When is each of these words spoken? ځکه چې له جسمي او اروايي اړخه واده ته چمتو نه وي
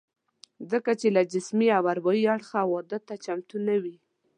ځکه 0.71 0.91
چې 0.99 1.07
له 1.15 1.21
جسمي 1.33 1.69
او 1.77 1.83
اروايي 1.93 2.25
اړخه 2.35 2.59
واده 2.71 2.99
ته 3.07 3.13
چمتو 3.23 3.57
نه 3.67 3.75
وي 3.83 3.95